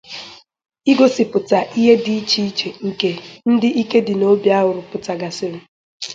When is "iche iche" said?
2.19-2.69